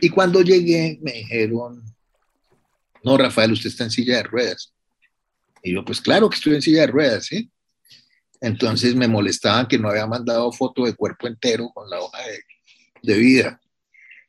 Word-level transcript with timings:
cuando 0.11 0.41
llegué 0.41 0.99
me 1.01 1.13
dijeron, 1.13 1.83
no, 3.03 3.17
Rafael, 3.17 3.51
usted 3.51 3.69
está 3.69 3.83
en 3.85 3.91
silla 3.91 4.17
de 4.17 4.23
ruedas. 4.23 4.73
Y 5.63 5.73
yo, 5.73 5.83
pues 5.83 6.01
claro 6.01 6.29
que 6.29 6.35
estoy 6.35 6.55
en 6.55 6.61
silla 6.61 6.81
de 6.81 6.87
ruedas, 6.87 7.25
¿sí? 7.25 7.51
Entonces 8.39 8.95
me 8.95 9.07
molestaban 9.07 9.67
que 9.67 9.77
no 9.77 9.89
había 9.89 10.07
mandado 10.07 10.51
foto 10.51 10.85
de 10.85 10.95
cuerpo 10.95 11.27
entero 11.27 11.69
con 11.73 11.89
la 11.89 11.99
hoja 11.99 12.19
de, 12.23 12.39
de 13.03 13.17
vida 13.19 13.61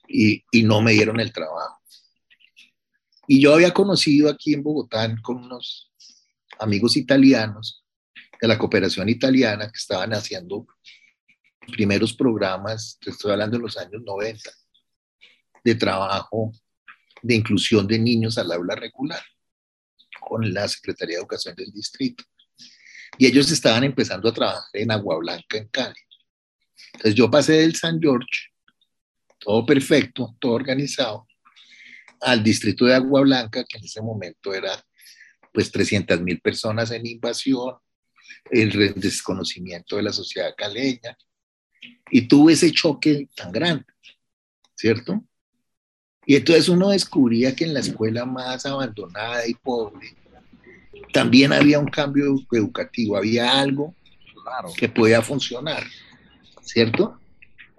y, 0.06 0.44
y, 0.50 0.62
no 0.62 0.82
me 0.82 0.92
dieron 0.92 1.18
el 1.20 1.32
trabajo. 1.32 1.80
Y 3.26 3.40
yo 3.40 3.54
había 3.54 3.72
conocido 3.72 4.28
aquí 4.28 4.52
en 4.52 4.62
Bogotá 4.62 5.14
con 5.22 5.36
unos 5.36 5.90
amigos 6.58 6.96
italianos 6.96 7.82
de 8.40 8.48
la 8.48 8.58
cooperación 8.58 9.08
italiana 9.08 9.66
que 9.66 9.78
estaban 9.78 10.12
haciendo 10.12 10.66
primeros 11.70 12.12
programas, 12.12 12.98
te 13.00 13.10
estoy 13.10 13.32
hablando 13.32 13.56
de 13.56 13.62
los 13.62 13.76
años 13.76 14.02
90, 14.04 14.50
de 15.64 15.74
trabajo 15.74 16.52
de 17.22 17.34
inclusión 17.34 17.86
de 17.86 17.98
niños 17.98 18.36
al 18.38 18.50
aula 18.52 18.74
regular 18.74 19.22
con 20.20 20.52
la 20.52 20.66
Secretaría 20.68 21.16
de 21.16 21.20
Educación 21.20 21.54
del 21.54 21.72
distrito. 21.72 22.24
Y 23.18 23.26
ellos 23.26 23.50
estaban 23.50 23.84
empezando 23.84 24.28
a 24.28 24.32
trabajar 24.34 24.70
en 24.72 24.90
Agua 24.90 25.18
Blanca, 25.18 25.58
en 25.58 25.68
Cali. 25.68 26.00
Entonces 26.94 27.14
yo 27.14 27.30
pasé 27.30 27.54
del 27.54 27.76
San 27.76 28.00
George, 28.00 28.50
todo 29.38 29.64
perfecto, 29.66 30.36
todo 30.40 30.52
organizado, 30.52 31.26
al 32.20 32.42
distrito 32.42 32.84
de 32.84 32.94
Agua 32.94 33.22
Blanca, 33.22 33.64
que 33.64 33.78
en 33.78 33.84
ese 33.84 34.00
momento 34.00 34.54
era 34.54 34.82
pues 35.52 35.70
300 35.70 36.20
mil 36.20 36.40
personas 36.40 36.90
en 36.90 37.06
invasión, 37.06 37.76
el 38.50 38.94
desconocimiento 38.94 39.96
de 39.96 40.02
la 40.02 40.12
sociedad 40.12 40.54
caleña, 40.56 41.16
y 42.10 42.22
tuve 42.22 42.54
ese 42.54 42.70
choque 42.72 43.28
tan 43.34 43.52
grande, 43.52 43.84
¿cierto? 44.74 45.24
Y 46.24 46.36
entonces 46.36 46.68
uno 46.68 46.90
descubría 46.90 47.54
que 47.54 47.64
en 47.64 47.74
la 47.74 47.80
escuela 47.80 48.24
más 48.24 48.64
abandonada 48.64 49.46
y 49.46 49.54
pobre 49.54 50.14
también 51.12 51.52
había 51.52 51.78
un 51.78 51.88
cambio 51.88 52.36
educativo, 52.50 53.16
había 53.16 53.60
algo 53.60 53.94
que 54.76 54.88
podía 54.88 55.22
funcionar, 55.22 55.84
¿cierto? 56.62 57.18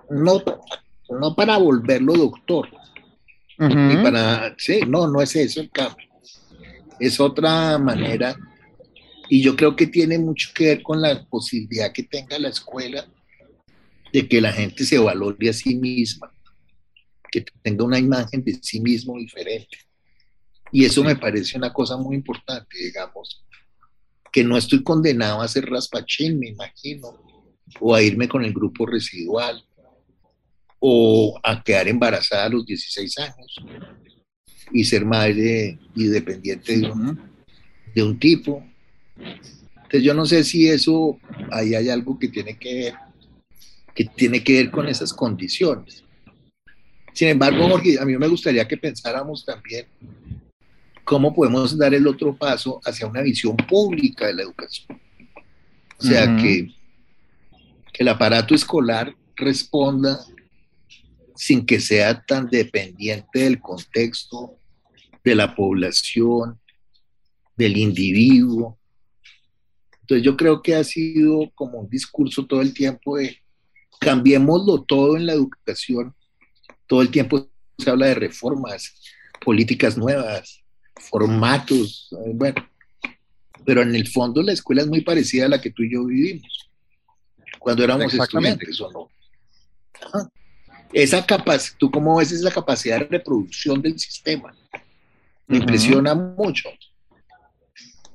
No, 0.09 0.41
no 1.09 1.35
para 1.35 1.57
volverlo 1.57 2.13
doctor, 2.13 2.69
ni 3.57 3.97
para, 3.97 4.55
sí, 4.57 4.81
no, 4.87 5.07
no 5.07 5.21
es 5.21 5.35
eso 5.35 5.61
el 5.61 5.71
cambio, 5.71 6.07
es 6.99 7.19
otra 7.19 7.77
manera. 7.77 8.35
Y 9.29 9.41
yo 9.41 9.55
creo 9.55 9.75
que 9.75 9.87
tiene 9.87 10.19
mucho 10.19 10.51
que 10.53 10.65
ver 10.65 10.83
con 10.83 11.01
la 11.01 11.23
posibilidad 11.25 11.91
que 11.91 12.03
tenga 12.03 12.37
la 12.37 12.49
escuela 12.49 13.05
de 14.11 14.27
que 14.27 14.41
la 14.41 14.51
gente 14.51 14.85
se 14.85 14.99
valore 14.99 15.49
a 15.49 15.53
sí 15.53 15.75
misma, 15.75 16.31
que 17.33 17.43
tenga 17.63 17.83
una 17.83 17.97
imagen 17.97 18.43
de 18.43 18.59
sí 18.61 18.79
mismo 18.79 19.17
diferente. 19.17 19.79
Y 20.71 20.85
eso 20.85 21.03
me 21.03 21.15
parece 21.15 21.57
una 21.57 21.73
cosa 21.73 21.97
muy 21.97 22.15
importante, 22.15 22.77
digamos, 22.77 23.43
que 24.31 24.43
no 24.43 24.55
estoy 24.55 24.83
condenado 24.83 25.41
a 25.41 25.47
ser 25.47 25.65
raspachín, 25.65 26.37
me 26.37 26.49
imagino, 26.49 27.23
o 27.79 27.95
a 27.95 28.03
irme 28.03 28.27
con 28.27 28.45
el 28.45 28.53
grupo 28.53 28.85
residual, 28.85 29.65
o 30.79 31.39
a 31.41 31.63
quedar 31.63 31.87
embarazada 31.87 32.45
a 32.45 32.49
los 32.49 32.65
16 32.67 33.17
años 33.17 33.55
y 34.71 34.83
ser 34.83 35.05
madre 35.05 35.79
y 35.95 36.03
dependiente 36.05 36.77
de 36.77 36.91
un, 36.91 37.19
de 37.95 38.03
un 38.03 38.19
tipo. 38.19 38.63
Entonces 39.17 40.03
yo 40.03 40.13
no 40.13 40.27
sé 40.27 40.43
si 40.43 40.67
eso, 40.67 41.17
ahí 41.51 41.73
hay 41.73 41.89
algo 41.89 42.19
que 42.19 42.27
tiene 42.27 42.59
que 42.59 42.75
ver, 42.75 42.93
que 43.95 44.05
tiene 44.05 44.43
que 44.43 44.53
ver 44.53 44.69
con 44.69 44.87
esas 44.87 45.13
condiciones. 45.13 46.02
Sin 47.13 47.27
embargo, 47.27 47.69
Jorge, 47.69 47.99
a 47.99 48.05
mí 48.05 48.17
me 48.17 48.27
gustaría 48.27 48.67
que 48.67 48.75
pensáramos 48.75 49.45
también 49.45 49.85
cómo 51.03 51.33
podemos 51.33 51.77
dar 51.77 51.93
el 51.93 52.07
otro 52.07 52.35
paso 52.35 52.81
hacia 52.83 53.07
una 53.07 53.21
visión 53.21 53.55
pública 53.55 54.27
de 54.27 54.33
la 54.33 54.43
educación. 54.43 54.99
O 55.99 56.03
sea, 56.03 56.35
que, 56.35 56.67
que 57.93 58.03
el 58.03 58.07
aparato 58.07 58.55
escolar 58.55 59.15
responda 59.35 60.19
sin 61.35 61.65
que 61.65 61.79
sea 61.79 62.21
tan 62.25 62.49
dependiente 62.49 63.39
del 63.39 63.59
contexto, 63.59 64.57
de 65.23 65.35
la 65.35 65.55
población, 65.55 66.59
del 67.55 67.77
individuo. 67.77 68.77
Entonces 70.01 70.25
yo 70.25 70.35
creo 70.35 70.61
que 70.61 70.75
ha 70.75 70.83
sido 70.83 71.51
como 71.55 71.79
un 71.79 71.89
discurso 71.89 72.45
todo 72.45 72.61
el 72.61 72.73
tiempo 72.73 73.17
de 73.17 73.37
cambiémoslo 73.99 74.83
todo 74.83 75.15
en 75.15 75.27
la 75.27 75.33
educación 75.33 76.13
todo 76.87 77.01
el 77.01 77.09
tiempo 77.09 77.49
se 77.77 77.89
habla 77.89 78.07
de 78.07 78.15
reformas, 78.15 78.93
políticas 79.43 79.97
nuevas, 79.97 80.63
formatos, 80.95 82.09
eh, 82.25 82.31
bueno, 82.33 82.67
pero 83.65 83.81
en 83.81 83.95
el 83.95 84.07
fondo 84.07 84.41
la 84.41 84.53
escuela 84.53 84.81
es 84.81 84.87
muy 84.87 85.01
parecida 85.01 85.45
a 85.45 85.49
la 85.49 85.61
que 85.61 85.71
tú 85.71 85.83
y 85.83 85.93
yo 85.93 86.05
vivimos 86.05 86.69
cuando 87.59 87.83
éramos 87.83 88.13
estudiantes 88.13 88.81
o 88.81 88.91
no. 88.91 89.09
Esa 90.91 91.25
capacidad, 91.25 91.77
¿tú 91.79 91.89
cómo 91.89 92.17
ves 92.17 92.31
esa 92.31 92.51
capacidad 92.51 92.99
de 92.99 93.05
reproducción 93.05 93.81
del 93.81 93.97
sistema? 93.97 94.53
Me 95.47 95.57
impresiona 95.57 96.13
mucho. 96.13 96.69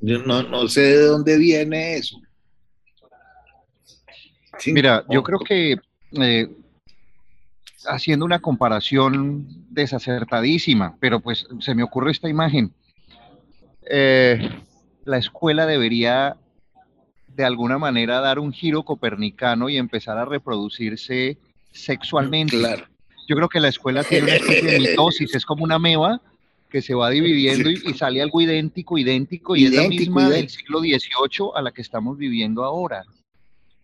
Yo 0.00 0.18
no, 0.18 0.42
no, 0.42 0.68
sé 0.68 0.82
de 0.82 1.02
dónde 1.02 1.36
viene 1.38 1.96
eso. 1.96 2.20
Mira, 4.66 5.04
yo 5.08 5.22
creo 5.22 5.38
que 5.40 5.76
eh, 6.12 6.48
haciendo 7.86 8.24
una 8.24 8.40
comparación 8.40 9.46
desacertadísima, 9.70 10.96
pero 11.00 11.20
pues 11.20 11.46
se 11.60 11.74
me 11.74 11.82
ocurre 11.82 12.10
esta 12.10 12.28
imagen. 12.28 12.72
Eh, 13.90 14.50
la 15.04 15.18
escuela 15.18 15.66
debería 15.66 16.36
de 17.28 17.44
alguna 17.44 17.78
manera 17.78 18.20
dar 18.20 18.38
un 18.38 18.52
giro 18.52 18.82
copernicano 18.82 19.68
y 19.68 19.76
empezar 19.76 20.18
a 20.18 20.24
reproducirse 20.24 21.38
sexualmente. 21.70 22.58
Claro. 22.58 22.86
Yo 23.28 23.36
creo 23.36 23.48
que 23.48 23.60
la 23.60 23.68
escuela 23.68 24.02
tiene 24.04 24.24
una 24.24 24.36
especie 24.36 24.70
de 24.72 24.80
mitosis, 24.80 25.34
es 25.34 25.44
como 25.44 25.62
una 25.62 25.78
meba 25.78 26.20
que 26.70 26.82
se 26.82 26.94
va 26.94 27.10
dividiendo 27.10 27.70
y, 27.70 27.76
sale 27.94 28.20
algo 28.20 28.40
idéntico, 28.40 28.98
idéntico, 28.98 29.56
y 29.56 29.66
es 29.66 29.72
la 29.72 29.88
misma 29.88 30.28
del 30.28 30.48
siglo 30.48 30.80
XVIII 30.80 31.50
a 31.54 31.62
la 31.62 31.72
que 31.72 31.82
estamos 31.82 32.18
viviendo 32.18 32.64
ahora. 32.64 33.04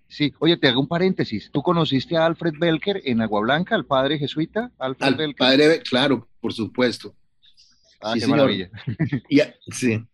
Sí, 0.08 0.32
oye, 0.38 0.56
te 0.56 0.68
hago 0.68 0.80
un 0.80 0.88
paréntesis. 0.88 1.50
¿Tú 1.50 1.62
conociste 1.62 2.16
a 2.16 2.26
Alfred 2.26 2.54
Belker 2.58 3.02
en 3.04 3.20
Agua 3.20 3.40
Blanca, 3.40 3.74
al 3.74 3.84
padre 3.84 4.18
jesuita? 4.18 4.70
Alfred 4.78 5.06
al 5.06 5.14
Belker. 5.16 5.36
padre, 5.36 5.82
claro, 5.82 6.28
por 6.40 6.52
supuesto. 6.52 7.14
Ah, 8.00 8.14
qué 8.18 8.26
maravilla. 8.26 8.70
Y 9.28 9.40
a, 9.40 9.54
sí. 9.68 10.04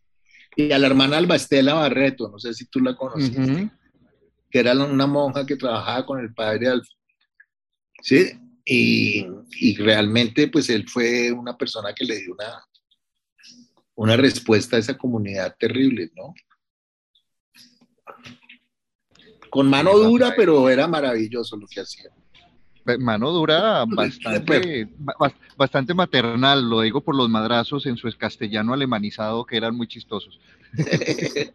Y 0.56 0.72
a 0.72 0.78
la 0.78 0.86
hermana 0.86 1.18
Alba 1.18 1.36
Estela 1.36 1.74
Barreto, 1.74 2.28
no 2.28 2.38
sé 2.38 2.54
si 2.54 2.66
tú 2.66 2.80
la 2.80 2.96
conociste, 2.96 3.70
que 4.50 4.58
era 4.58 4.72
una 4.72 5.06
monja 5.06 5.44
que 5.44 5.56
trabajaba 5.56 6.06
con 6.06 6.20
el 6.20 6.32
padre 6.32 6.68
Alfred. 6.68 6.96
Sí, 8.02 8.32
y, 8.64 9.26
y, 9.52 9.76
realmente 9.76 10.48
pues 10.48 10.70
él 10.70 10.88
fue 10.88 11.32
una 11.32 11.56
persona 11.56 11.92
que 11.92 12.04
le 12.04 12.18
dio 12.18 12.32
una, 12.32 12.64
una 13.94 14.16
respuesta 14.16 14.76
a 14.76 14.78
esa 14.78 14.96
comunidad 14.96 15.54
terrible, 15.58 16.10
¿no? 16.16 16.32
Con 19.50 19.68
mano 19.68 19.98
dura, 19.98 20.32
pero 20.36 20.70
era 20.70 20.86
maravilloso 20.86 21.56
lo 21.56 21.66
que 21.66 21.80
hacía. 21.80 22.10
Mano 22.98 23.30
dura 23.30 23.84
bastante, 23.88 24.88
bastante 25.56 25.94
maternal, 25.94 26.68
lo 26.68 26.80
digo 26.80 27.00
por 27.00 27.14
los 27.14 27.28
madrazos 27.28 27.86
en 27.86 27.96
su 27.96 28.10
castellano 28.16 28.72
alemanizado 28.72 29.44
que 29.44 29.56
eran 29.56 29.76
muy 29.76 29.86
chistosos. 29.86 30.40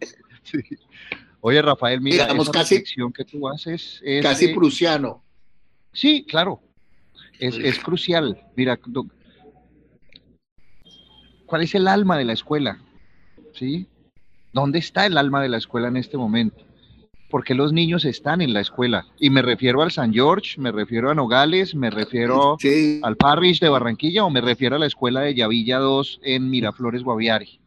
Oye, 1.42 1.62
Rafael, 1.62 2.01
mira, 2.01 2.24
Digamos, 2.24 2.50
casi, 2.50 2.83
que 2.83 3.25
tú 3.25 3.47
haces 3.47 4.01
es, 4.03 4.24
casi 4.24 4.47
prusiano. 4.50 5.24
Sí, 5.94 6.25
claro, 6.27 6.59
es, 7.39 7.56
es 7.56 7.80
crucial. 7.80 8.42
Mira, 8.56 8.80
¿cuál 11.45 11.62
es 11.62 11.75
el 11.75 11.88
alma 11.88 12.18
de 12.18 12.25
la 12.25 12.33
escuela? 12.33 12.80
¿Sí? 13.53 13.88
¿Dónde 14.53 14.80
está 14.80 15.06
el 15.06 15.18
alma 15.18 15.42
de 15.42 15.50
la 15.50 15.57
escuela 15.57 15.88
en 15.88 15.97
este 15.97 16.18
momento? 16.18 16.65
¿Por 17.35 17.43
qué 17.43 17.53
los 17.53 17.73
niños 17.73 18.05
están 18.05 18.39
en 18.39 18.53
la 18.53 18.61
escuela? 18.61 19.05
Y 19.19 19.29
me 19.29 19.41
refiero 19.41 19.81
al 19.81 19.91
San 19.91 20.13
George, 20.13 20.57
me 20.57 20.71
refiero 20.71 21.11
a 21.11 21.13
Nogales, 21.13 21.75
me 21.75 21.89
refiero 21.89 22.55
Sí, 22.61 23.01
al 23.03 23.17
Parrish 23.17 23.59
de 23.59 23.67
Barranquilla 23.67 24.23
o 24.23 24.29
me 24.29 24.39
refiero 24.39 24.77
a 24.77 24.79
la 24.79 24.85
escuela 24.85 25.19
de 25.19 25.35
Yavilla 25.35 25.79
2 25.79 26.21
en 26.23 26.49
Miraflores, 26.49 27.03
Guaviare. 27.03 27.59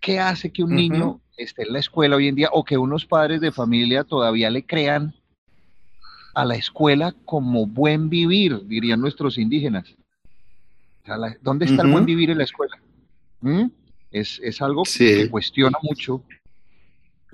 ¿Qué 0.00 0.20
hace 0.20 0.52
que 0.52 0.62
un 0.62 0.76
niño 0.76 1.20
esté 1.36 1.64
en 1.64 1.72
la 1.72 1.80
escuela 1.80 2.14
hoy 2.14 2.28
en 2.28 2.36
día 2.36 2.50
o 2.52 2.62
que 2.64 2.78
unos 2.78 3.04
padres 3.04 3.40
de 3.40 3.50
familia 3.50 4.04
todavía 4.04 4.48
le 4.48 4.64
crean 4.64 5.12
a 6.32 6.44
la 6.44 6.54
escuela 6.54 7.16
como 7.24 7.66
buen 7.66 8.08
vivir, 8.08 8.64
dirían 8.68 9.00
nuestros 9.00 9.38
indígenas? 9.38 9.92
O 11.02 11.06
sea, 11.06 11.16
la- 11.16 11.36
¿Dónde 11.42 11.64
está 11.64 11.82
el 11.82 11.90
buen 11.90 12.04
vivir 12.06 12.30
en 12.30 12.38
la 12.38 12.44
escuela? 12.44 12.78
¿Mm? 13.40 13.64
Es, 14.12 14.40
es 14.44 14.62
algo 14.62 14.84
Sí. 14.84 15.04
que 15.04 15.30
cuestiona 15.30 15.78
mucho 15.82 16.22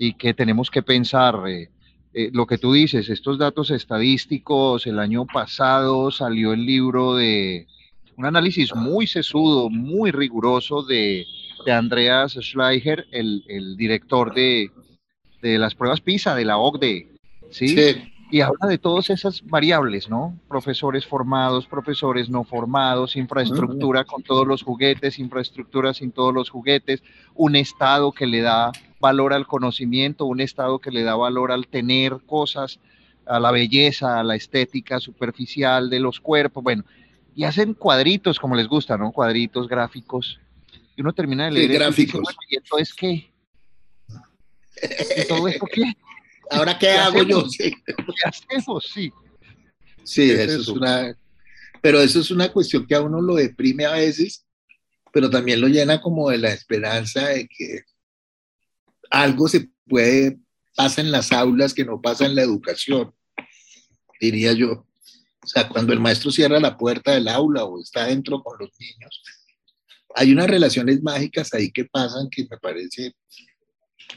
y 0.01 0.15
que 0.15 0.33
tenemos 0.35 0.71
que 0.71 0.83
pensar. 0.83 1.47
eh, 1.47 1.69
eh, 2.13 2.31
lo 2.33 2.45
que 2.47 2.59
tú 2.59 2.73
dices, 2.73 3.09
estos 3.09 3.39
datos 3.39 3.71
estadísticos, 3.71 4.87
el 4.89 4.99
año 4.99 5.27
pasado 5.27 6.11
salió 6.11 6.53
el 6.53 6.67
libro 6.67 7.15
de 7.15 7.69
un 8.17 8.27
análisis 8.27 8.75
muy 8.75 9.07
sesudo, 9.07 9.71
muy 9.71 10.11
riguroso 10.11 10.83
de, 10.83 11.25
de 11.65 11.73
Andreas 11.73 12.33
Schleicher, 12.33 13.07
el, 13.13 13.45
el 13.47 13.77
director 13.77 14.35
de, 14.35 14.71
de 15.41 15.59
las 15.59 15.75
pruebas 15.77 16.01
PISA 16.01 16.35
de 16.35 16.45
la 16.47 16.59
OCDE, 16.59 17.07
¿sí? 17.51 17.69
sí. 17.69 18.10
Y 18.33 18.43
habla 18.43 18.69
de 18.69 18.79
todas 18.79 19.11
esas 19.11 19.43
variables, 19.45 20.09
¿no? 20.09 20.39
Profesores 20.49 21.05
formados, 21.05 21.67
profesores 21.67 22.29
no 22.31 22.45
formados, 22.45 23.17
infraestructura 23.17 24.05
con 24.05 24.23
todos 24.23 24.47
los 24.47 24.63
juguetes, 24.63 25.19
infraestructura 25.19 25.93
sin 25.95 26.13
todos 26.13 26.33
los 26.33 26.49
juguetes, 26.49 27.03
un 27.35 27.57
Estado 27.57 28.13
que 28.13 28.27
le 28.27 28.41
da 28.41 28.71
valor 29.01 29.33
al 29.33 29.47
conocimiento, 29.49 30.27
un 30.27 30.41
Estado 30.41 30.79
que 30.79 30.93
le 30.93 31.03
da 31.03 31.17
valor 31.17 31.51
al 31.51 31.67
tener 31.67 32.19
cosas, 32.27 32.79
a 33.27 33.41
la 33.41 33.51
belleza, 33.51 34.21
a 34.21 34.23
la 34.23 34.37
estética 34.37 35.01
superficial 35.01 35.91
de 35.91 35.99
los 36.01 36.21
cuerpos, 36.21 36.63
bueno, 36.63 36.85
y 37.35 37.45
hacen 37.45 37.75
cuadritos 37.75 38.39
como 38.39 38.55
les 38.55 38.69
gusta, 38.69 38.97
¿no? 38.97 39.13
Cuadritos, 39.13 39.67
gráficos. 39.69 40.39
Y 40.97 41.01
uno 41.01 41.13
termina 41.13 41.47
de 41.47 41.51
Sí, 41.53 41.57
leer 41.69 41.71
eso 41.83 41.91
y 41.91 41.95
dice, 41.95 42.19
gráficos. 42.19 42.21
bueno, 42.23 42.39
¿y 42.49 42.57
entonces 42.57 42.95
qué? 42.95 43.33
¿Y 45.17 45.29
todo 45.29 45.49
esto 45.49 45.67
qué? 45.73 45.83
Ahora, 46.51 46.79
¿qué 46.79 46.87
¿Qué 46.87 46.93
hago 46.93 47.23
yo? 47.23 47.45
hacemos? 47.47 47.57
¿Qué 47.57 47.75
hacemos? 48.25 48.91
Sí. 48.93 49.13
Sí, 50.03 50.31
Es 50.31 50.39
eso 50.41 50.55
es 50.55 50.61
eso. 50.63 50.73
una, 50.75 51.17
pero 51.81 52.01
eso 52.01 52.21
es 52.21 52.31
una 52.31 52.51
cuestión 52.53 52.87
que 52.87 52.95
a 52.95 53.03
uno 53.03 53.21
lo 53.21 53.35
deprime 53.37 53.85
a 53.87 53.93
veces, 53.93 54.47
pero 55.13 55.31
también 55.31 55.61
lo 55.61 55.69
llena 55.69 56.01
como 56.01 56.31
de 56.31 56.39
la 56.39 56.53
esperanza 56.53 57.29
de 57.29 57.47
que 57.49 57.83
algo 59.11 59.49
se 59.49 59.69
puede, 59.89 60.39
pasa 60.75 61.01
en 61.01 61.11
las 61.13 61.33
aulas 61.33 61.75
que 61.75 61.85
no 61.85 62.01
pasa 62.01 62.27
en 62.27 62.35
la 62.35 62.43
educación, 62.43 63.13
diría 64.21 64.53
yo. 64.53 64.87
O 65.43 65.47
sea, 65.47 65.69
cuando 65.69 65.93
el 65.93 66.01
maestro 66.01 66.31
cierra 66.31 66.61
la 66.61 66.77
puerta 66.77 67.13
del 67.13 67.29
aula 67.29 67.65
o 67.65 67.81
está 67.81 68.07
dentro 68.07 68.43
con 68.43 68.59
los 68.59 68.71
niños, 68.79 69.23
hay 70.15 70.33
unas 70.33 70.49
relaciones 70.49 71.03
mágicas 71.03 71.53
ahí 71.55 71.71
que 71.71 71.85
pasan 71.85 72.29
que 72.31 72.47
me 72.51 72.59
parece 72.59 73.15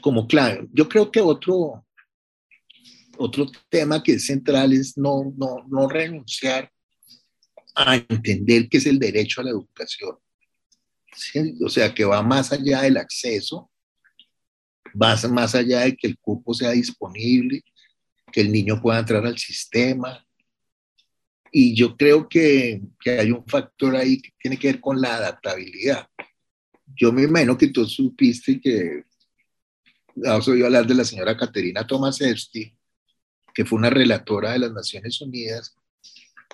como 0.00 0.26
clave. 0.26 0.66
Yo 0.72 0.88
creo 0.88 1.10
que 1.10 1.20
otro, 1.20 1.83
otro 3.18 3.50
tema 3.68 4.02
que 4.02 4.12
es 4.12 4.26
central 4.26 4.72
es 4.72 4.96
no, 4.96 5.32
no, 5.36 5.64
no 5.68 5.88
renunciar 5.88 6.70
a 7.74 7.96
entender 7.96 8.68
que 8.68 8.78
es 8.78 8.86
el 8.86 8.98
derecho 8.98 9.40
a 9.40 9.44
la 9.44 9.50
educación. 9.50 10.16
¿sí? 11.16 11.54
O 11.64 11.68
sea, 11.68 11.92
que 11.92 12.04
va 12.04 12.22
más 12.22 12.52
allá 12.52 12.82
del 12.82 12.96
acceso, 12.96 13.70
va 15.00 15.16
más 15.28 15.54
allá 15.54 15.80
de 15.80 15.96
que 15.96 16.06
el 16.06 16.18
cupo 16.18 16.54
sea 16.54 16.70
disponible, 16.70 17.62
que 18.32 18.40
el 18.40 18.52
niño 18.52 18.80
pueda 18.80 19.00
entrar 19.00 19.24
al 19.26 19.38
sistema. 19.38 20.24
Y 21.50 21.74
yo 21.74 21.96
creo 21.96 22.28
que, 22.28 22.80
que 23.00 23.18
hay 23.20 23.30
un 23.30 23.46
factor 23.46 23.94
ahí 23.96 24.20
que 24.20 24.30
tiene 24.40 24.58
que 24.58 24.68
ver 24.68 24.80
con 24.80 25.00
la 25.00 25.16
adaptabilidad. 25.16 26.08
Yo 26.96 27.12
me 27.12 27.22
imagino 27.22 27.56
que 27.56 27.68
tú 27.68 27.86
supiste 27.86 28.60
que 28.60 29.04
has 30.24 30.46
oído 30.46 30.66
hablar 30.66 30.86
de 30.86 30.94
la 30.94 31.04
señora 31.04 31.36
Caterina 31.36 31.86
Tomasewski, 31.86 32.76
que 33.54 33.64
fue 33.64 33.78
una 33.78 33.90
relatora 33.90 34.52
de 34.52 34.58
las 34.58 34.72
Naciones 34.72 35.20
Unidas, 35.20 35.76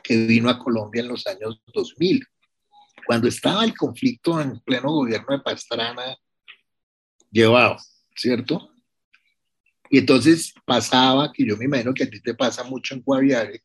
que 0.02 0.26
vino 0.26 0.50
a 0.50 0.58
Colombia 0.58 1.00
en 1.00 1.08
los 1.08 1.26
años 1.26 1.61
2000, 1.73 2.25
cuando 3.06 3.26
estaba 3.26 3.64
el 3.64 3.75
conflicto 3.75 4.41
en 4.41 4.61
pleno 4.61 4.93
gobierno 4.93 5.37
de 5.37 5.43
Pastrana 5.43 6.17
llevado, 7.31 7.79
¿cierto? 8.14 8.70
Y 9.88 9.99
entonces 9.99 10.55
pasaba, 10.64 11.32
que 11.32 11.44
yo 11.44 11.56
me 11.56 11.64
imagino 11.64 11.93
que 11.93 12.05
a 12.05 12.11
ti 12.11 12.20
te 12.20 12.35
pasa 12.35 12.62
mucho 12.62 12.94
en 12.94 13.02
Guaviare, 13.02 13.64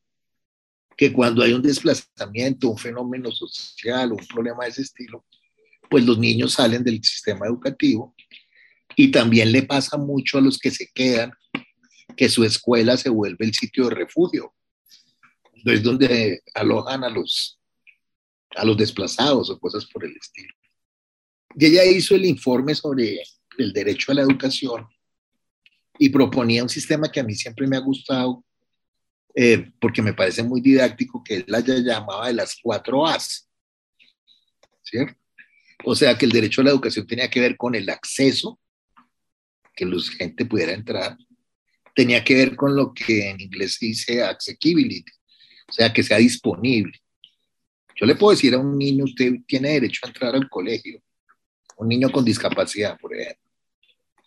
que 0.98 1.12
cuando 1.12 1.44
hay 1.44 1.54
un 1.54 1.62
desplazamiento, 1.62 2.70
un 2.70 2.78
fenómeno 2.78 3.32
social, 3.32 4.14
un 4.14 4.26
problema 4.26 4.64
de 4.64 4.72
ese 4.72 4.82
estilo, 4.82 5.26
pues 5.90 6.06
los 6.06 6.18
niños 6.18 6.54
salen 6.54 6.84
del 6.84 7.04
sistema 7.04 7.46
educativo 7.46 8.16
y 8.96 9.12
también 9.12 9.52
le 9.52 9.64
pasa 9.64 9.98
mucho 9.98 10.38
a 10.38 10.42
los 10.42 10.58
que 10.58 10.72
se 10.72 10.90
quedan 10.94 11.32
que 12.16 12.30
su 12.30 12.44
escuela 12.44 12.98
se 12.98 13.10
vuelve 13.10 13.46
el 13.46 13.54
sitio 13.54 13.90
de 13.90 13.96
refugio. 13.96 14.54
Es 15.66 15.82
donde 15.82 16.42
alojan 16.54 17.04
a 17.04 17.10
los, 17.10 17.60
a 18.56 18.66
los 18.66 18.78
desplazados 18.78 19.50
o 19.50 19.60
cosas 19.60 19.86
por 19.86 20.06
el 20.06 20.16
estilo. 20.16 20.54
Y 21.58 21.66
ella 21.66 21.86
hizo 21.86 22.16
el 22.16 22.26
informe 22.26 22.76
sobre 22.76 23.22
el 23.58 23.74
derecho 23.74 24.12
a 24.12 24.16
la 24.16 24.22
educación 24.22 24.88
y 25.98 26.10
proponía 26.10 26.64
un 26.64 26.70
sistema 26.70 27.12
que 27.12 27.20
a 27.20 27.24
mí 27.24 27.34
siempre 27.34 27.68
me 27.68 27.78
ha 27.78 27.80
gustado, 27.80 28.44
eh, 29.34 29.72
porque 29.80 30.02
me 30.02 30.14
parece 30.14 30.44
muy 30.44 30.62
didáctico, 30.62 31.24
que 31.24 31.38
él 31.38 31.46
la 31.48 31.60
llamaba 31.62 32.28
de 32.28 32.34
las 32.34 32.58
cuatro 32.62 33.06
A's. 33.06 33.50
¿Cierto? 34.84 35.18
O 35.84 35.96
sea, 35.96 36.18
que 36.18 36.26
el 36.26 36.32
derecho 36.32 36.62
a 36.62 36.66
la 36.66 36.72
educación 36.72 37.08
tenía 37.08 37.30
que 37.30 37.40
ver 37.40 37.58
con 37.58 37.76
el 37.76 37.90
acceso, 37.90 38.60
que 39.76 39.86
la 39.86 40.02
gente 40.18 40.46
pudiera 40.46 40.74
entrar, 40.74 41.18
tenía 41.96 42.24
que 42.24 42.36
ver 42.36 42.56
con 42.56 42.76
lo 42.76 42.94
que 42.94 43.30
en 43.30 43.42
inglés 43.42 43.78
dice 43.80 44.22
accessibility, 44.22 45.12
o 45.68 45.74
sea, 45.74 45.92
que 45.92 46.04
sea 46.04 46.18
disponible. 46.18 46.94
Yo 47.96 48.06
le 48.06 48.16
puedo 48.16 48.36
decir 48.36 48.54
a 48.54 48.60
un 48.60 48.78
niño, 48.78 49.06
usted 49.06 49.32
tiene 49.48 49.70
derecho 49.70 50.02
a 50.04 50.10
entrar 50.10 50.36
al 50.36 50.50
colegio, 50.50 51.02
un 51.78 51.88
niño 51.88 52.12
con 52.12 52.26
discapacidad, 52.26 53.00
por 53.00 53.16
ejemplo. 53.16 53.50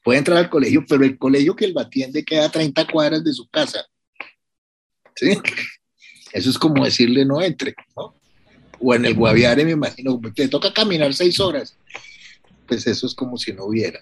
Puede 0.03 0.19
entrar 0.19 0.39
al 0.39 0.49
colegio, 0.49 0.85
pero 0.89 1.05
el 1.05 1.19
colegio 1.19 1.55
que 1.55 1.71
va 1.73 1.83
atiende 1.83 2.25
queda 2.25 2.47
a 2.47 2.51
30 2.51 2.87
cuadras 2.87 3.23
de 3.23 3.35
su 3.35 3.47
casa. 3.49 3.87
¿Sí? 5.15 5.37
Eso 6.33 6.51
es 6.51 6.59
como 6.59 6.85
decirle 6.85 7.27
no 7.27 7.43
entre, 7.43 7.75
¿no? 7.95 8.15
O 8.81 8.95
en 8.95 9.05
el 9.05 9.15
Guaviare, 9.15 9.65
me 9.65 9.73
imagino, 9.73 10.19
te 10.35 10.49
toca 10.49 10.73
caminar 10.73 11.13
seis 11.13 11.39
horas. 11.41 11.77
Pues 12.67 12.87
eso 12.87 13.07
es 13.07 13.15
como 13.15 13.37
si 13.37 13.53
no 13.53 13.65
hubiera. 13.65 14.01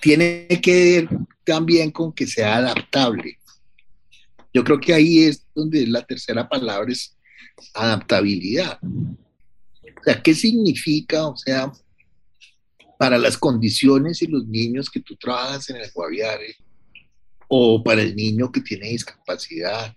Tiene 0.00 0.46
que 0.60 1.06
ver 1.08 1.08
también 1.44 1.90
con 1.90 2.12
que 2.12 2.26
sea 2.26 2.56
adaptable. 2.56 3.38
Yo 4.52 4.62
creo 4.64 4.80
que 4.80 4.94
ahí 4.94 5.24
es 5.24 5.44
donde 5.54 5.86
la 5.86 6.02
tercera 6.02 6.48
palabra 6.48 6.92
es 6.92 7.16
adaptabilidad. 7.74 8.78
O 8.82 10.04
sea, 10.04 10.22
¿qué 10.22 10.34
significa? 10.34 11.26
O 11.26 11.36
sea, 11.36 11.72
para 12.98 13.18
las 13.18 13.36
condiciones 13.36 14.22
y 14.22 14.26
los 14.26 14.46
niños 14.46 14.88
que 14.88 15.00
tú 15.00 15.16
trabajas 15.16 15.70
en 15.70 15.76
el 15.76 15.90
Guaviare, 15.92 16.56
o 17.48 17.82
para 17.82 18.02
el 18.02 18.14
niño 18.14 18.50
que 18.50 18.60
tiene 18.60 18.88
discapacidad, 18.88 19.94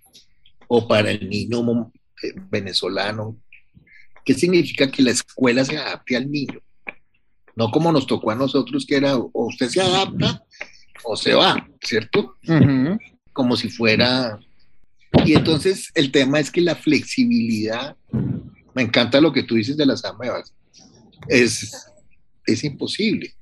o 0.67 0.87
para 0.87 1.11
el 1.11 1.29
niño 1.29 1.91
venezolano, 2.49 3.37
¿qué 4.25 4.33
significa 4.33 4.89
que 4.89 5.03
la 5.03 5.11
escuela 5.11 5.63
se 5.63 5.77
adapte 5.77 6.15
al 6.15 6.29
niño? 6.29 6.61
No 7.55 7.71
como 7.71 7.91
nos 7.91 8.07
tocó 8.07 8.31
a 8.31 8.35
nosotros, 8.35 8.85
que 8.85 8.97
era 8.97 9.15
o 9.15 9.31
usted 9.33 9.69
se 9.69 9.81
adapta 9.81 10.43
o 11.03 11.15
se 11.15 11.33
va, 11.33 11.67
¿cierto? 11.81 12.35
Uh 12.47 12.53
-huh. 12.53 12.99
Como 13.33 13.55
si 13.55 13.69
fuera... 13.69 14.39
Y 15.25 15.33
entonces 15.33 15.89
el 15.95 16.11
tema 16.11 16.39
es 16.39 16.51
que 16.51 16.61
la 16.61 16.75
flexibilidad, 16.75 17.95
me 18.75 18.83
encanta 18.83 19.21
lo 19.21 19.31
que 19.31 19.43
tú 19.43 19.55
dices 19.55 19.77
de 19.77 19.85
las 19.85 20.03
amebas, 20.05 20.53
es, 21.27 21.91
es 22.45 22.63
imposible. 22.63 23.33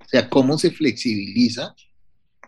O 0.00 0.08
sea, 0.08 0.28
¿cómo 0.28 0.58
se 0.58 0.70
flexibiliza 0.70 1.74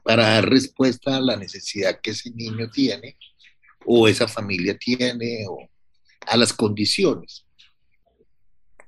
para 0.03 0.29
dar 0.29 0.49
respuesta 0.49 1.17
a 1.17 1.21
la 1.21 1.37
necesidad 1.37 2.01
que 2.01 2.11
ese 2.11 2.31
niño 2.31 2.71
tiene 2.71 3.17
o 3.85 4.07
esa 4.07 4.29
familia 4.29 4.77
tiene 4.79 5.45
o 5.49 5.59
a 6.27 6.37
las 6.37 6.53
condiciones? 6.53 7.45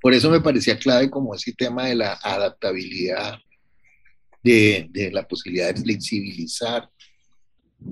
Por 0.01 0.13
eso 0.13 0.29
me 0.29 0.39
parecía 0.39 0.79
clave 0.79 1.09
como 1.09 1.35
ese 1.35 1.51
tema 1.51 1.87
de 1.87 1.95
la 1.95 2.13
adaptabilidad, 2.23 3.37
de, 4.43 4.87
de, 4.91 5.11
la 5.11 5.27
posibilidad 5.27 5.73
de 5.73 5.81
flexibilizar 5.81 6.89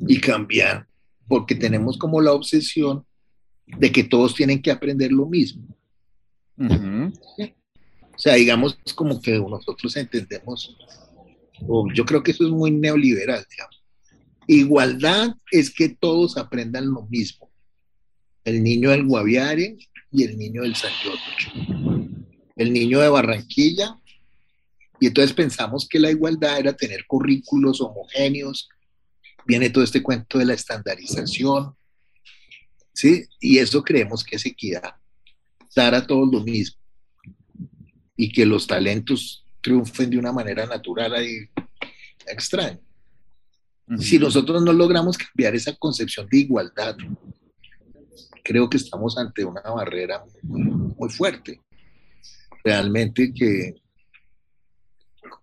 y 0.08 0.20
cambiar, 0.20 0.88
porque 1.28 1.56
tenemos 1.56 1.98
como 1.98 2.22
la 2.22 2.34
obsesión 2.34 3.06
de 3.66 3.92
que 3.92 4.04
todos 4.04 4.34
tienen 4.34 4.62
que 4.62 4.72
aprender 4.72 5.12
lo 5.12 5.26
mismo. 5.26 5.68
Uh 6.58 6.66
-huh. 6.66 7.54
O 8.18 8.20
sea, 8.20 8.34
digamos 8.34 8.78
como 8.96 9.22
que 9.22 9.38
nosotros 9.38 9.96
entendemos 9.96 10.76
O 11.68 11.88
yo 11.94 12.04
creo 12.04 12.24
que 12.24 12.32
eso 12.32 12.46
es 12.46 12.52
muy 12.52 12.72
neoliberal, 12.72 13.46
digamos. 13.50 13.84
Igualdad 14.48 15.36
es 15.52 15.70
que 15.70 15.90
todos 15.90 16.38
aprendan 16.38 16.92
lo 16.92 17.06
mismo. 17.08 17.52
El 18.44 18.64
niño 18.64 18.92
del 18.92 19.06
Guaviare 19.06 19.78
y 20.12 20.24
el 20.24 20.38
niño 20.38 20.62
del 20.62 20.76
San 20.76 20.92
Giorgio. 21.02 22.16
El 22.56 22.74
niño 22.74 23.00
de 23.00 23.10
Barranquilla. 23.10 24.00
Y 25.00 25.08
entonces 25.08 25.34
pensamos 25.34 25.88
que 25.88 26.00
la 26.00 26.12
igualdad 26.12 26.60
era 26.60 26.74
tener 26.74 27.06
currículos 27.06 27.82
homogéneos. 27.82 28.68
Viene 29.46 29.70
todo 29.70 29.84
este 29.84 30.02
cuento 30.02 30.38
de 30.38 30.46
la 30.46 30.54
estandarización. 30.54 31.76
¿Sí? 32.94 33.26
Y 33.40 33.60
eso 33.60 33.84
creemos 33.84 34.24
que 34.24 34.38
es 34.38 34.46
equidad. 34.46 34.96
Dar 35.76 35.94
a 35.94 36.06
todos 36.06 36.30
lo 36.32 36.42
mismo. 36.42 36.80
Y 38.16 38.32
que 38.32 38.46
los 38.46 38.66
talentos 38.66 39.46
triunfen 39.62 40.10
de 40.10 40.18
una 40.18 40.32
manera 40.32 40.66
natural 40.66 41.24
y 41.24 41.50
extraña. 42.26 42.80
Si 44.00 44.20
nosotros 44.20 44.62
no 44.64 44.74
logramos 44.74 45.18
cambiar 45.18 45.56
esa 45.56 45.74
concepción 45.76 46.28
de 46.30 46.40
igualdad, 46.40 46.98
creo 48.44 48.70
que 48.70 48.78
estamos 48.78 49.18
ante 49.18 49.46
una 49.46 49.62
barrera 49.62 50.24
muy, 50.44 50.64
muy 50.98 51.10
fuerte. 51.10 51.62
Realmente 52.64 53.32
que 53.34 53.76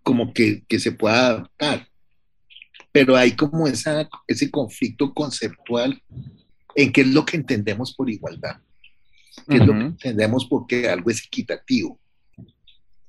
como 0.03 0.33
que, 0.33 0.63
que, 0.67 0.79
se 0.79 0.91
pueda 0.91 1.27
adaptar. 1.27 1.87
Pero 2.91 3.15
hay 3.15 3.35
como 3.35 3.67
esa, 3.67 4.07
ese 4.27 4.49
conflicto 4.49 5.13
conceptual 5.13 6.01
en 6.75 6.91
qué 6.91 7.01
es 7.01 7.07
lo 7.07 7.25
que 7.25 7.37
entendemos 7.37 7.93
por 7.93 8.09
igualdad, 8.09 8.57
qué 9.47 9.55
uh 9.55 9.57
-huh. 9.57 9.61
es 9.61 9.67
lo 9.67 9.73
que 9.73 9.85
entendemos 9.85 10.45
porque 10.45 10.89
algo 10.89 11.09
es 11.09 11.25
equitativo, 11.25 11.99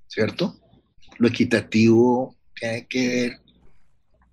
¿cierto? 0.07 0.57
Lo 1.19 1.29
equitativo 1.29 2.37
tiene 2.55 2.87
que 2.87 3.09
ver 3.09 3.41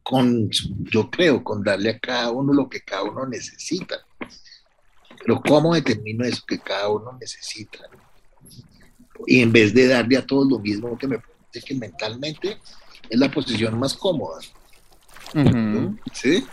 con, 0.04 0.50
yo 0.92 1.10
creo, 1.10 1.44
con 1.44 1.64
darle 1.64 1.92
a 1.92 2.00
cada 2.00 2.32
uno 2.32 2.54
lo 2.54 2.70
que 2.70 2.82
cada 2.82 3.04
uno 3.04 3.26
necesita. 3.26 3.96
Pero 5.20 5.42
¿cómo 5.42 5.74
determino 5.74 6.26
eso 6.26 6.44
que 6.46 6.60
cada 6.60 6.90
uno 6.90 7.18
necesita? 7.20 7.80
Y 9.26 9.42
en 9.42 9.52
vez 9.52 9.74
de 9.74 9.88
darle 9.88 10.18
a 10.18 10.26
todos 10.26 10.48
lo 10.50 10.60
mismo, 10.60 10.98
que 10.98 11.08
me 11.08 11.20
parece 11.54 11.62
que 11.68 11.76
mentalmente 11.76 12.60
es 13.10 13.20
la 13.20 13.30
posición 13.30 13.80
más 13.80 13.96
cómoda. 13.96 14.40
Uh 15.36 15.40
-huh. 15.40 16.00
¿Sí? 16.12 16.46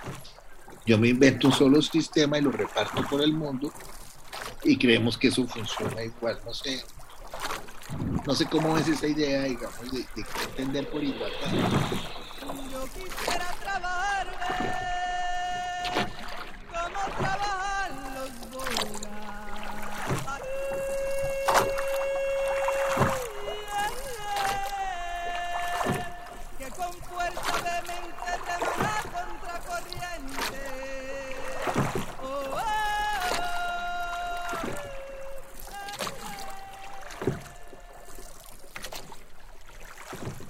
Yo 0.86 0.98
me 0.98 1.08
invento 1.08 1.48
un 1.48 1.52
solo 1.52 1.82
sistema 1.82 2.38
y 2.38 2.42
lo 2.42 2.50
reparto 2.50 3.02
por 3.08 3.22
el 3.22 3.32
mundo 3.32 3.72
y 4.64 4.76
creemos 4.76 5.16
que 5.16 5.28
eso 5.28 5.46
funciona 5.46 6.02
igual. 6.02 6.38
No 6.44 6.54
sé, 6.54 6.82
no 8.26 8.34
sé 8.34 8.46
cómo 8.46 8.76
es 8.78 8.88
esa 8.88 9.06
idea, 9.06 9.44
digamos, 9.44 9.92
de, 9.92 9.98
de 10.00 10.24
entender 10.48 10.88
por 10.90 11.02
igualdad. 11.02 11.50
Yo 12.70 12.84
quisiera 12.94 13.54
trabajar 13.62 14.89
you 40.12 40.49